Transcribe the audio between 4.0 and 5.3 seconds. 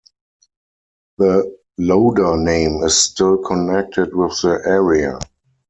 with the area.